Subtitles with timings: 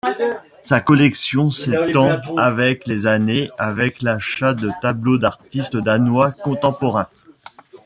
[0.63, 7.07] Sa collection s'étend avec les années avec l'achat de tableaux d'artistes danois contemporains.